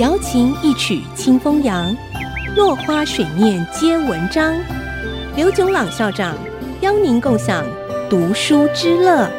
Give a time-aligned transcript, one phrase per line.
[0.00, 1.94] 瑶琴一曲清风扬，
[2.56, 4.58] 落花水面皆文章。
[5.36, 6.38] 刘炯朗校长
[6.80, 7.62] 邀您共享
[8.08, 9.30] 读书之乐。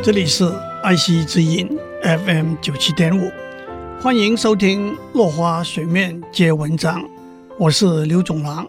[0.00, 0.48] 这里是
[0.84, 1.68] 爱惜之音
[2.04, 3.28] FM 九七点五，
[4.00, 7.02] 欢迎收听《落花水面皆文章》，
[7.58, 8.64] 我是刘炯朗。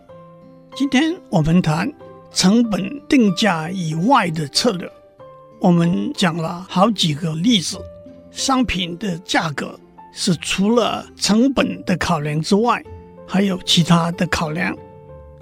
[0.76, 1.88] 今天我们谈
[2.34, 4.91] 成本定价以外的策略。
[5.60, 7.78] 我们讲了好几个例子，
[8.32, 9.80] 商品的价格
[10.22, 12.84] 是除了成本的考量之外，
[13.26, 14.78] 还有其他的考量。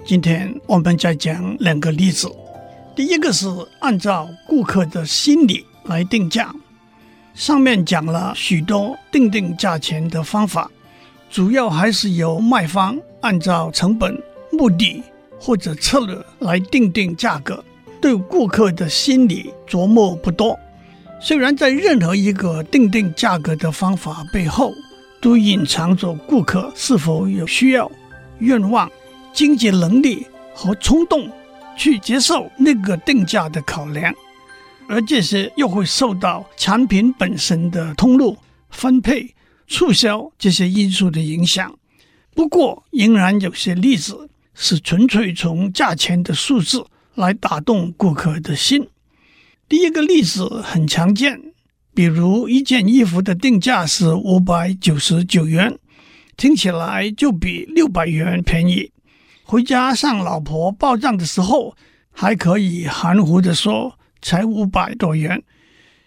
[0.04, 2.30] 今天我们再讲两个例子。
[2.94, 3.48] 第一个是
[3.80, 6.54] 按照顾客的心理来定价。
[7.34, 10.70] 上面讲了许多定定价钱的方法，
[11.28, 14.16] 主要还是由卖方按照成本、
[14.52, 15.02] 目的
[15.40, 17.64] 或者策略来定定价格。
[18.00, 20.56] 对顾客的心理琢磨不多，
[21.20, 24.72] 虽然在任何一个定定价格的方法背后，
[25.20, 27.90] 都隐藏着顾客是否有需要、
[28.38, 28.90] 愿望、
[29.32, 31.28] 经济能力和冲动
[31.76, 34.14] 去接受那个定价的考量，
[34.88, 38.36] 而这些又会受到产品本身的通路、
[38.70, 39.34] 分配、
[39.66, 41.76] 促销这些因素的影响。
[42.34, 46.86] 不过，仍然有些例子是纯粹从价钱的数字。
[47.18, 48.88] 来打动顾客的心。
[49.68, 51.38] 第一个例子很常见，
[51.92, 55.78] 比如一件衣服的定价是五百九十九元，
[56.38, 58.90] 听起来就比六百元便宜。
[59.42, 61.76] 回家向老婆报账的时候，
[62.10, 65.42] 还可以含糊地说才五百多元。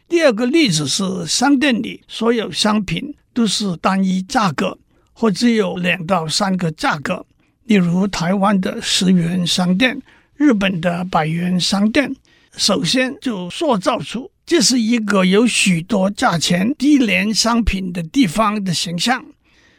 [0.09, 4.75] 第二个例子是商店里所有商品都是单一价格，
[5.13, 7.23] 或只有两到三个价格，
[7.65, 10.01] 例如台湾的十元商店。
[10.35, 12.15] 日本的百元商店，
[12.57, 19.25] 首先就塑造出这是一个有许多价钱低廉商品的地方的形象。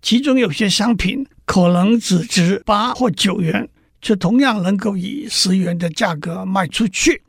[0.00, 3.68] 其中有些商品可能只值八或九元，
[4.00, 7.22] 却同样能够以十元的价格卖出去，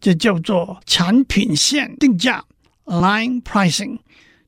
[0.00, 2.44] 这叫做产品线定价
[2.84, 3.98] （line pricing）。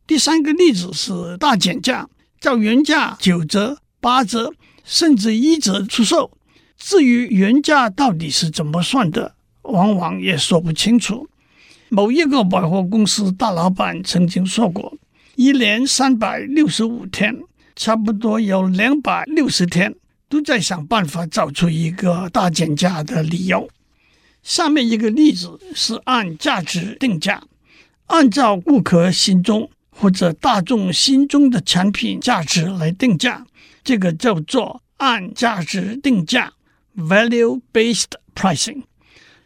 [0.06, 4.53] 第三个例子是大减价，照原价九折、八折
[4.84, 6.31] 甚至一折出售。
[6.76, 9.34] 至于原价到底是怎么算的，
[9.64, 11.28] 往往也说不清楚。
[11.88, 14.97] 某一个百货公司大老板曾经说过，
[15.36, 17.36] 一年三百六十五天，
[17.76, 19.94] 差不多有两百六十天
[20.28, 23.69] 都在想办法找出一个大减价的理由。
[24.42, 27.42] 下面一个例子是按价值定价，
[28.06, 33.46] 按照顾客心中或者大众心中的产品价值来定价，
[33.82, 36.52] 这个叫做按价值定价。
[36.96, 38.82] Value-based pricing，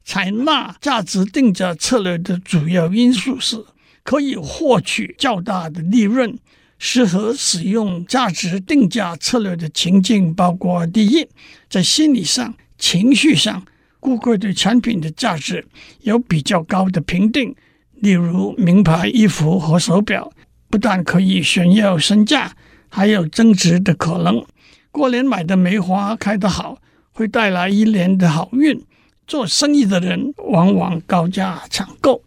[0.09, 3.63] 采纳价值定价策略的主要因素是
[4.03, 6.39] 可以获取较大的利润。
[6.79, 11.29] 适合使用价值定价策略的情境包括：第一，
[11.69, 13.63] 在心理上、情绪上，
[14.01, 15.67] 顾客对产品的价值
[16.01, 17.55] 有比较高的评定，
[17.97, 20.33] 例如名牌衣服和手表，
[20.71, 22.57] 不但可以炫耀身价，
[22.89, 24.43] 还有增值的可能。
[24.91, 26.79] 过年买的梅花开得好。
[27.11, 28.81] 会带来一年的好运。
[29.29, 32.25] 做生意的人往往高价抢购。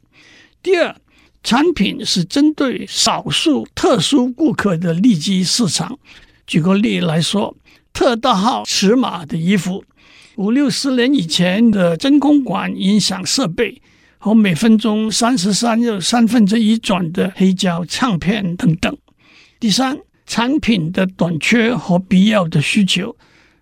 [0.61, 0.95] 第二，
[1.43, 5.97] 产品是针对少数特殊顾客的利基市场。
[6.45, 7.57] 举个例来说，
[7.91, 9.83] 特大号尺码的衣服，
[10.35, 13.81] 五六十年以前的真空管音响设备，
[14.19, 18.95] 和每分钟三十三又三分之一转的黑胶唱片等等。
[19.59, 19.97] 第三，
[20.27, 23.15] 产品的短缺和必要的需求。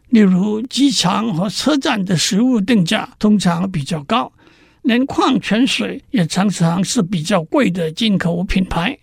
[0.10, 4.32] 例如，机场和车站的食物定价通常比较高，
[4.82, 8.98] 连矿泉水也常常是比较贵的进口品牌。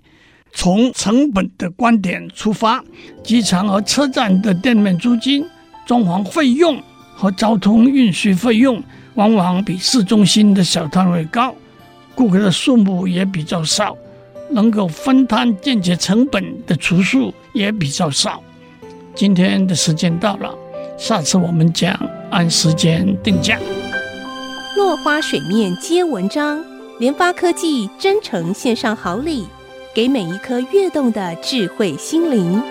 [0.52, 2.82] 从成本的观点出发，
[3.22, 5.44] 机场和车站的店面租金、
[5.86, 6.82] 装潢费用
[7.14, 8.82] 和交通运输费用
[9.14, 11.54] 往往比市中心的小摊位高，
[12.16, 13.96] 顾客的数目也比较少，
[14.50, 18.42] 能够分摊间接成本的厨数也比较少。
[19.14, 20.52] 今天的时间到了。
[20.98, 21.94] 下次我们讲
[22.30, 23.58] 按时间定价。
[24.76, 26.64] 落花水面皆文章，
[26.98, 29.46] 联发科技真诚献上好礼，
[29.94, 32.62] 给每一颗跃动的智慧心灵。